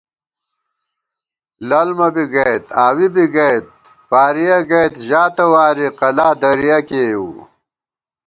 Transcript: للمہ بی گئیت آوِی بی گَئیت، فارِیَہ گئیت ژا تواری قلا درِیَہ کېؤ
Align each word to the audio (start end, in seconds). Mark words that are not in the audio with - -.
للمہ 1.69 2.07
بی 2.13 2.25
گئیت 2.33 2.65
آوِی 2.85 3.07
بی 3.13 3.25
گَئیت، 3.35 3.67
فارِیَہ 4.09 4.59
گئیت 4.69 4.93
ژا 5.07 5.23
تواری 5.35 5.87
قلا 5.99 6.29
درِیَہ 6.41 6.79
کېؤ 6.87 7.27